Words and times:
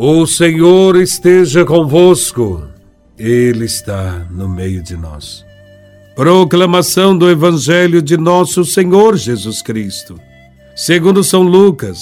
O 0.00 0.24
Senhor 0.28 0.94
esteja 0.94 1.64
convosco, 1.64 2.62
Ele 3.18 3.64
está 3.64 4.24
no 4.30 4.48
meio 4.48 4.80
de 4.80 4.96
nós. 4.96 5.44
Proclamação 6.14 7.18
do 7.18 7.28
Evangelho 7.28 8.00
de 8.00 8.16
Nosso 8.16 8.64
Senhor 8.64 9.16
Jesus 9.16 9.60
Cristo, 9.60 10.16
segundo 10.76 11.24
São 11.24 11.42
Lucas, 11.42 11.98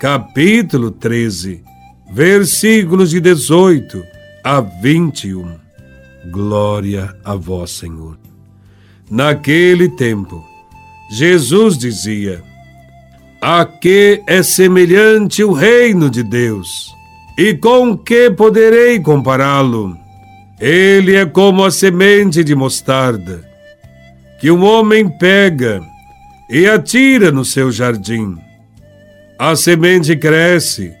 capítulo 0.00 0.90
13, 0.90 1.62
versículos 2.10 3.10
de 3.10 3.20
18 3.20 4.02
a 4.42 4.60
21. 4.60 5.54
Glória 6.32 7.14
a 7.24 7.36
Vós, 7.36 7.70
Senhor. 7.70 8.18
Naquele 9.08 9.88
tempo, 9.90 10.44
Jesus 11.12 11.78
dizia: 11.78 12.42
A 13.40 13.64
que 13.64 14.24
é 14.26 14.42
semelhante 14.42 15.44
o 15.44 15.52
reino 15.52 16.10
de 16.10 16.24
Deus? 16.24 16.97
E 17.38 17.54
com 17.54 17.96
que 17.96 18.32
poderei 18.32 18.98
compará-lo? 18.98 19.96
Ele 20.60 21.14
é 21.14 21.24
como 21.24 21.64
a 21.64 21.70
semente 21.70 22.42
de 22.42 22.52
mostarda, 22.52 23.48
que 24.40 24.50
um 24.50 24.64
homem 24.64 25.08
pega 25.08 25.80
e 26.50 26.66
atira 26.66 27.30
no 27.30 27.44
seu 27.44 27.70
jardim. 27.70 28.36
A 29.38 29.54
semente 29.54 30.16
cresce, 30.16 30.92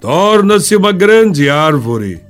torna-se 0.00 0.74
uma 0.74 0.90
grande 0.90 1.50
árvore, 1.50 2.22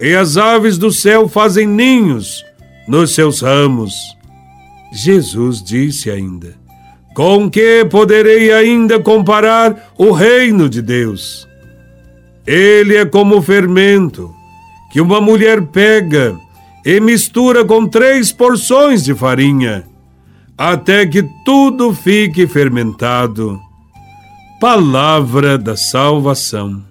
e 0.00 0.12
as 0.16 0.36
aves 0.36 0.76
do 0.76 0.90
céu 0.90 1.28
fazem 1.28 1.68
ninhos 1.68 2.44
nos 2.88 3.14
seus 3.14 3.42
ramos. 3.42 3.94
Jesus 4.92 5.62
disse 5.62 6.10
ainda: 6.10 6.52
Com 7.14 7.48
que 7.48 7.84
poderei 7.84 8.52
ainda 8.52 8.98
comparar 8.98 9.92
o 9.96 10.10
reino 10.10 10.68
de 10.68 10.82
Deus? 10.82 11.47
Ele 12.48 12.96
é 12.96 13.04
como 13.04 13.36
o 13.36 13.42
fermento 13.42 14.34
que 14.90 15.02
uma 15.02 15.20
mulher 15.20 15.66
pega 15.66 16.34
e 16.82 16.98
mistura 16.98 17.62
com 17.62 17.86
três 17.86 18.32
porções 18.32 19.04
de 19.04 19.14
farinha, 19.14 19.84
até 20.56 21.06
que 21.06 21.22
tudo 21.44 21.92
fique 21.92 22.46
fermentado. 22.46 23.60
Palavra 24.58 25.58
da 25.58 25.76
salvação. 25.76 26.82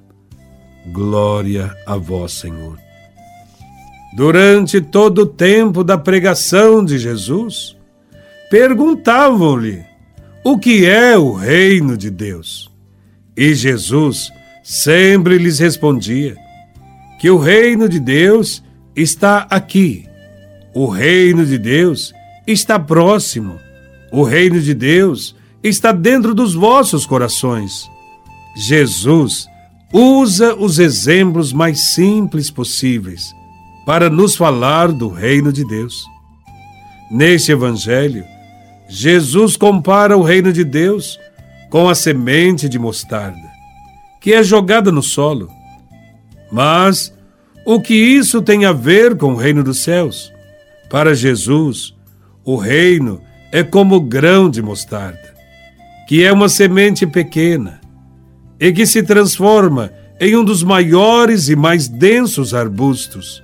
Glória 0.94 1.76
a 1.88 1.98
vós, 1.98 2.34
Senhor. 2.34 2.78
Durante 4.16 4.80
todo 4.80 5.24
o 5.24 5.26
tempo 5.26 5.84
da 5.84 5.98
pregação 5.98 6.86
de 6.86 7.00
Jesus, 7.00 7.76
perguntavam-lhe 8.52 9.84
o 10.44 10.56
que 10.60 10.86
é 10.86 11.18
o 11.18 11.34
reino 11.34 11.98
de 11.98 12.12
Deus. 12.12 12.70
E 13.36 13.56
Jesus 13.56 14.32
sempre 14.68 15.38
lhes 15.38 15.60
respondia 15.60 16.36
que 17.22 17.30
o 17.30 17.38
reino 17.38 17.88
de 17.88 18.02
Deus 18.02 18.62
está 18.94 19.48
aqui. 19.50 20.06
O 20.76 20.88
reino 20.88 21.46
de 21.46 21.58
Deus 21.58 22.14
está 22.46 22.78
próximo. 22.78 23.58
O 24.12 24.24
reino 24.24 24.60
de 24.60 24.74
Deus 24.74 25.34
está 25.64 25.94
dentro 25.94 26.36
dos 26.36 26.54
vossos 26.54 27.06
corações. 27.06 27.90
Jesus 28.58 29.48
usa 29.94 30.54
os 30.54 30.80
exemplos 30.80 31.54
mais 31.54 31.94
simples 31.94 32.52
possíveis 32.52 33.34
para 33.86 34.10
nos 34.10 34.36
falar 34.36 34.92
do 34.92 35.08
reino 35.08 35.54
de 35.54 35.66
Deus. 35.66 36.06
Neste 37.10 37.54
evangelho, 37.54 38.26
Jesus 38.90 39.56
compara 39.56 40.18
o 40.18 40.24
reino 40.24 40.52
de 40.52 40.66
Deus 40.66 41.18
com 41.70 41.88
a 41.88 41.96
semente 41.96 42.68
de 42.68 42.78
mostarda 42.78 43.47
que 44.20 44.34
é 44.34 44.44
jogada 44.44 44.92
no 44.92 45.02
solo. 45.02 45.50
Mas 46.52 47.14
o 47.66 47.82
que 47.82 47.94
isso 47.94 48.42
tem 48.42 48.66
a 48.66 48.72
ver 48.72 49.18
com 49.18 49.34
o 49.34 49.36
reino 49.36 49.64
dos 49.64 49.80
céus? 49.80 50.32
Para 50.90 51.14
Jesus, 51.14 51.94
o 52.46 52.56
reino 52.56 53.22
é 53.52 53.62
como 53.64 54.00
grão 54.00 54.50
de 54.50 54.62
mostarda, 54.62 55.36
que 56.08 56.24
é 56.24 56.32
uma 56.32 56.48
semente 56.48 57.06
pequena 57.06 57.82
e 58.60 58.72
que 58.72 58.86
se 58.86 59.04
transforma 59.04 59.92
em 60.20 60.36
um 60.36 60.44
dos 60.44 60.64
maiores 60.64 61.50
e 61.50 61.56
mais 61.56 61.88
densos 61.88 62.54
arbustos, 62.54 63.44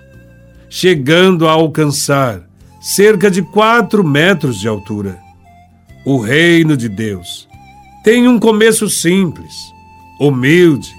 chegando 0.69 1.47
a 1.47 1.51
alcançar 1.51 2.41
cerca 2.81 3.29
de 3.29 3.41
quatro 3.41 4.03
metros 4.03 4.59
de 4.59 4.67
altura. 4.67 5.19
O 6.05 6.17
reino 6.17 6.75
de 6.75 6.89
Deus 6.89 7.47
tem 8.03 8.27
um 8.27 8.39
começo 8.39 8.89
simples 8.89 9.72
humilde 10.27 10.93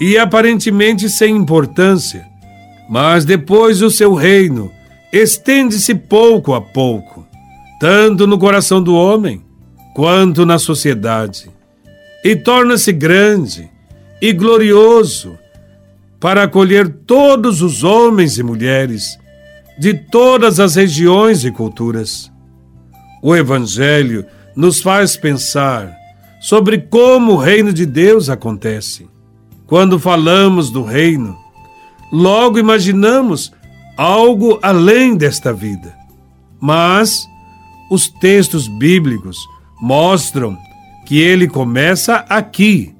e 0.00 0.16
aparentemente 0.16 1.08
sem 1.08 1.36
importância, 1.36 2.26
mas 2.88 3.24
depois 3.24 3.82
o 3.82 3.90
seu 3.90 4.14
reino 4.14 4.70
estende-se 5.12 5.94
pouco 5.94 6.54
a 6.54 6.60
pouco, 6.60 7.26
tanto 7.80 8.26
no 8.26 8.38
coração 8.38 8.82
do 8.82 8.94
homem 8.94 9.42
quanto 9.94 10.44
na 10.44 10.58
sociedade, 10.58 11.50
e 12.24 12.34
torna-se 12.34 12.92
grande 12.92 13.70
e 14.20 14.32
glorioso 14.32 15.38
para 16.18 16.44
acolher 16.44 16.88
todos 16.88 17.60
os 17.60 17.84
homens 17.84 18.38
e 18.38 18.42
mulheres 18.42 19.18
de 19.78 19.94
todas 19.94 20.58
as 20.58 20.74
regiões 20.76 21.44
e 21.44 21.50
culturas. 21.50 22.32
O 23.22 23.34
Evangelho 23.34 24.24
nos 24.56 24.80
faz 24.80 25.16
pensar 25.16 26.03
sobre 26.44 26.76
como 26.76 27.32
o 27.32 27.36
reino 27.38 27.72
de 27.72 27.86
Deus 27.86 28.28
acontece. 28.28 29.08
Quando 29.66 29.98
falamos 29.98 30.70
do 30.70 30.82
reino, 30.82 31.38
logo 32.12 32.58
imaginamos 32.58 33.50
algo 33.96 34.58
além 34.62 35.16
desta 35.16 35.54
vida. 35.54 35.96
Mas 36.60 37.26
os 37.90 38.10
textos 38.10 38.68
bíblicos 38.68 39.38
mostram 39.80 40.54
que 41.06 41.18
ele 41.18 41.48
começa 41.48 42.16
aqui 42.28 42.94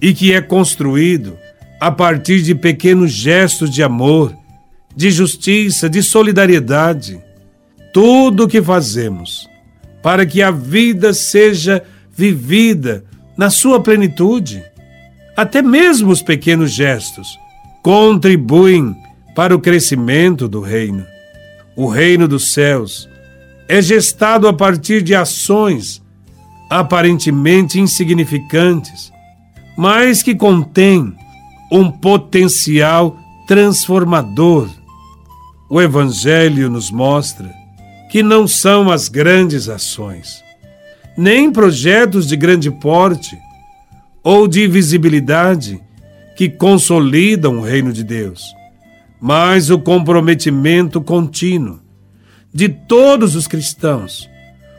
e 0.00 0.14
que 0.14 0.32
é 0.32 0.40
construído 0.40 1.36
a 1.80 1.90
partir 1.90 2.42
de 2.42 2.54
pequenos 2.54 3.10
gestos 3.10 3.70
de 3.70 3.82
amor, 3.82 4.32
de 4.94 5.10
justiça, 5.10 5.90
de 5.90 6.00
solidariedade. 6.00 7.20
Tudo 7.92 8.44
o 8.44 8.48
que 8.48 8.62
fazemos 8.62 9.48
para 10.00 10.24
que 10.24 10.40
a 10.40 10.52
vida 10.52 11.12
seja 11.12 11.82
vivida 12.16 13.04
na 13.36 13.50
sua 13.50 13.80
plenitude. 13.80 14.62
Até 15.36 15.60
mesmo 15.60 16.10
os 16.10 16.22
pequenos 16.22 16.70
gestos 16.70 17.38
contribuem 17.82 18.94
para 19.34 19.54
o 19.54 19.60
crescimento 19.60 20.48
do 20.48 20.60
reino. 20.60 21.04
O 21.76 21.88
reino 21.88 22.28
dos 22.28 22.52
céus 22.52 23.08
é 23.68 23.82
gestado 23.82 24.46
a 24.46 24.52
partir 24.52 25.02
de 25.02 25.14
ações 25.14 26.02
aparentemente 26.70 27.80
insignificantes, 27.80 29.12
mas 29.76 30.22
que 30.22 30.34
contêm 30.34 31.14
um 31.70 31.90
potencial 31.90 33.18
transformador. 33.46 34.68
O 35.68 35.80
Evangelho 35.80 36.70
nos 36.70 36.90
mostra 36.90 37.52
que 38.10 38.22
não 38.22 38.46
são 38.46 38.90
as 38.90 39.08
grandes 39.08 39.68
ações, 39.68 40.43
nem 41.16 41.50
projetos 41.52 42.26
de 42.26 42.36
grande 42.36 42.70
porte 42.70 43.36
ou 44.22 44.48
de 44.48 44.66
visibilidade 44.66 45.80
que 46.36 46.48
consolidam 46.48 47.58
o 47.58 47.62
reino 47.62 47.92
de 47.92 48.02
Deus, 48.02 48.42
mas 49.20 49.70
o 49.70 49.78
comprometimento 49.78 51.00
contínuo 51.00 51.80
de 52.52 52.68
todos 52.68 53.36
os 53.36 53.46
cristãos 53.46 54.28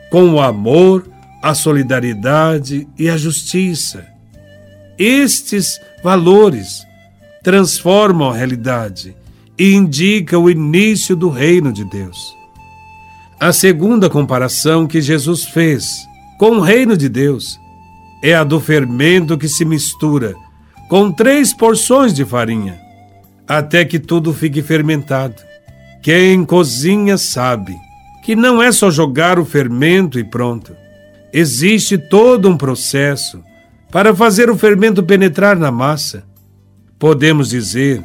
com 0.10 0.30
o 0.32 0.42
amor, 0.42 1.08
a 1.42 1.54
solidariedade 1.54 2.88
e 2.98 3.10
a 3.10 3.18
justiça. 3.18 4.06
Estes 4.98 5.80
valores 6.04 6.86
transformam 7.44 8.30
a 8.30 8.36
realidade 8.36 9.16
e 9.58 9.74
indicam 9.74 10.44
o 10.44 10.50
início 10.50 11.16
do 11.16 11.30
reino 11.30 11.72
de 11.72 11.84
Deus. 11.86 12.34
A 13.40 13.52
segunda 13.52 14.10
comparação 14.10 14.88
que 14.88 15.02
Jesus 15.02 15.44
fez 15.44 16.08
com 16.38 16.58
o 16.58 16.62
reino 16.62 16.98
de 16.98 17.08
Deus 17.08 17.60
é 18.22 18.34
a 18.34 18.44
do 18.44 18.60
fermento 18.60 19.38
que 19.38 19.48
se 19.48 19.64
mistura 19.64 20.36
com 20.90 21.12
três 21.12 21.54
porções 21.54 22.14
de 22.14 22.26
farinha, 22.26 22.80
até 23.48 23.86
que 23.86 24.00
tudo 24.00 24.34
fique 24.34 24.62
fermentado. 24.62 25.36
Quem 26.02 26.46
cozinha 26.46 27.18
sabe 27.18 27.76
que 28.24 28.36
não 28.36 28.62
é 28.62 28.72
só 28.72 28.92
jogar 28.92 29.40
o 29.40 29.46
fermento 29.46 30.20
e 30.20 30.24
pronto. 30.24 30.76
Existe 31.32 31.98
todo 31.98 32.50
um 32.50 32.58
processo 32.58 33.44
para 33.92 34.16
fazer 34.16 34.50
o 34.50 34.58
fermento 34.58 35.04
penetrar 35.04 35.56
na 35.56 35.72
massa. 35.72 36.24
Podemos 37.00 37.50
dizer 37.50 38.04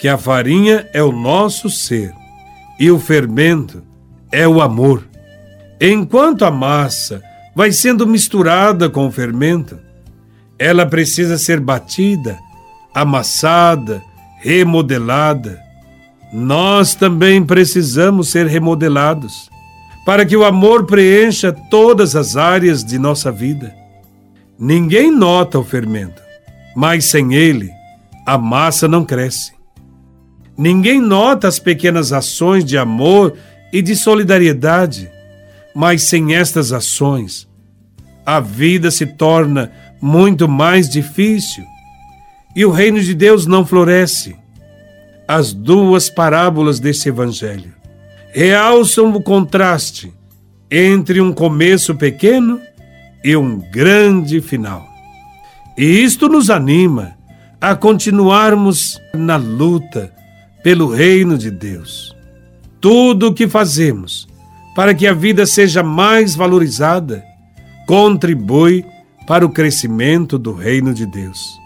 que 0.00 0.08
a 0.08 0.18
farinha 0.18 0.88
é 0.92 1.02
o 1.02 1.12
nosso 1.12 1.70
ser 1.70 2.12
e 2.78 2.90
o 2.90 2.98
fermento 2.98 3.82
é 4.30 4.46
o 4.46 4.60
amor. 4.60 5.06
Enquanto 5.80 6.44
a 6.44 6.50
massa 6.50 7.22
vai 7.54 7.72
sendo 7.72 8.06
misturada 8.06 8.88
com 8.88 9.06
o 9.06 9.12
fermento. 9.12 9.78
Ela 10.58 10.86
precisa 10.86 11.36
ser 11.38 11.60
batida 11.60 12.38
amassada, 12.94 14.02
remodelada. 14.40 15.60
Nós 16.32 16.94
também 16.94 17.44
precisamos 17.44 18.30
ser 18.30 18.46
remodelados 18.46 19.50
para 20.04 20.26
que 20.26 20.36
o 20.36 20.44
amor 20.44 20.84
preencha 20.84 21.52
todas 21.52 22.16
as 22.16 22.36
áreas 22.36 22.84
de 22.84 22.98
nossa 22.98 23.30
vida. 23.30 23.74
Ninguém 24.58 25.10
nota 25.10 25.58
o 25.58 25.64
fermento, 25.64 26.20
mas 26.74 27.04
sem 27.04 27.34
ele, 27.34 27.70
a 28.26 28.36
massa 28.36 28.88
não 28.88 29.04
cresce. 29.04 29.52
Ninguém 30.56 31.00
nota 31.00 31.48
as 31.48 31.58
pequenas 31.58 32.12
ações 32.12 32.64
de 32.64 32.76
amor 32.76 33.34
e 33.72 33.80
de 33.80 33.96
solidariedade, 33.96 35.10
mas 35.74 36.02
sem 36.02 36.34
estas 36.34 36.72
ações, 36.72 37.48
a 38.24 38.40
vida 38.40 38.90
se 38.90 39.06
torna 39.06 39.72
muito 40.00 40.48
mais 40.48 40.88
difícil 40.88 41.64
e 42.54 42.64
o 42.64 42.70
reino 42.70 43.00
de 43.00 43.14
Deus 43.14 43.46
não 43.46 43.64
floresce. 43.64 44.36
As 45.26 45.52
duas 45.52 46.10
parábolas 46.10 46.78
desse 46.78 47.08
evangelho 47.08 47.72
realçam 48.32 49.10
o 49.12 49.22
contraste 49.22 50.12
entre 50.70 51.20
um 51.20 51.32
começo 51.32 51.94
pequeno 51.94 52.60
e 53.24 53.36
um 53.36 53.58
grande 53.70 54.40
final. 54.40 54.86
E 55.76 55.84
isto 55.84 56.28
nos 56.28 56.50
anima 56.50 57.16
a 57.60 57.74
continuarmos 57.74 59.00
na 59.14 59.36
luta 59.36 60.12
pelo 60.62 60.88
reino 60.88 61.38
de 61.38 61.50
Deus. 61.50 62.14
Tudo 62.80 63.28
o 63.28 63.34
que 63.34 63.48
fazemos 63.48 64.28
para 64.74 64.94
que 64.94 65.06
a 65.06 65.12
vida 65.12 65.46
seja 65.46 65.82
mais 65.82 66.34
valorizada 66.34 67.24
contribui 67.86 68.84
para 69.26 69.44
o 69.44 69.50
crescimento 69.50 70.38
do 70.38 70.52
reino 70.52 70.94
de 70.94 71.06
Deus. 71.06 71.58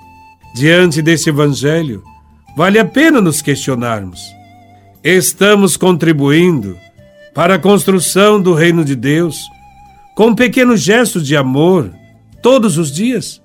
Diante 0.55 1.03
desse 1.03 1.29
evangelho, 1.29 2.03
vale 2.57 2.79
a 2.79 2.85
pena 2.85 3.21
nos 3.21 3.43
questionarmos: 3.43 4.21
estamos 5.05 5.77
contribuindo 5.77 6.77
para 7.35 7.57
a 7.57 7.59
construção 7.59 8.41
do 8.41 8.55
reino 8.55 8.85
de 8.85 8.97
Deus 8.97 9.39
com 10.15 10.35
pequenos 10.35 10.81
gestos 10.81 11.27
de 11.27 11.37
amor 11.37 11.93
todos 12.43 12.79
os 12.79 12.91
dias? 12.91 13.43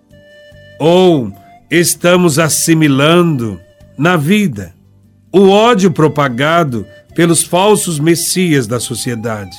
Ou 0.80 1.32
estamos 1.70 2.40
assimilando 2.40 3.60
na 3.98 4.16
vida 4.16 4.74
o 5.34 5.50
ódio 5.50 5.92
propagado 5.92 6.86
pelos 7.16 7.44
falsos 7.44 8.00
messias 8.00 8.68
da 8.68 8.80
sociedade? 8.80 9.58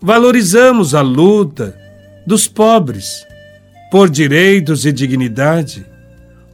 Valorizamos 0.00 0.94
a 0.94 1.00
luta 1.00 1.78
dos 2.26 2.46
pobres 2.46 3.26
por 3.90 4.10
direitos 4.10 4.84
e 4.84 4.92
dignidade? 4.92 5.86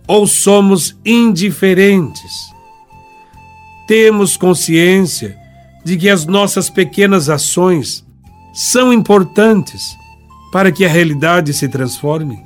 Ou 0.07 0.27
somos 0.27 0.97
indiferentes? 1.05 2.33
Temos 3.87 4.37
consciência 4.37 5.37
de 5.85 5.97
que 5.97 6.09
as 6.09 6.27
nossas 6.27 6.69
pequenas 6.69 7.29
ações 7.29 8.05
são 8.53 8.93
importantes 8.93 9.97
para 10.53 10.73
que 10.73 10.85
a 10.85 10.89
realidade 10.89 11.53
se 11.53 11.69
transforme? 11.69 12.39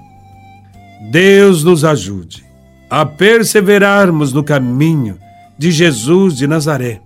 Deus 1.11 1.65
nos 1.65 1.85
ajude 1.85 2.45
a 2.89 3.05
perseverarmos 3.05 4.33
no 4.33 4.45
caminho 4.45 5.19
de 5.59 5.71
Jesus 5.71 6.37
de 6.37 6.47
Nazaré, 6.47 7.01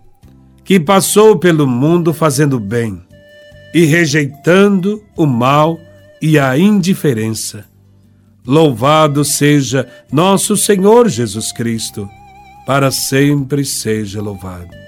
que 0.69 0.79
passou 0.79 1.39
pelo 1.39 1.67
mundo 1.67 2.13
fazendo 2.13 2.61
bem 2.61 3.01
e 3.73 3.87
rejeitando 3.87 5.03
o 5.17 5.25
mal 5.25 5.81
e 6.21 6.39
a 6.39 6.59
indiferença. 6.59 7.65
Louvado 8.47 9.25
seja 9.25 9.89
nosso 10.13 10.59
Senhor 10.59 11.09
Jesus 11.09 11.53
Cristo, 11.53 12.07
para 12.67 12.91
sempre 12.91 13.65
seja 13.65 14.21
louvado. 14.21 14.88